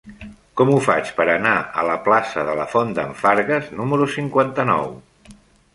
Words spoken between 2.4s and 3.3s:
de la Font d'en